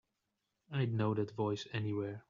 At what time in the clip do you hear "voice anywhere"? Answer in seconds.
1.35-2.19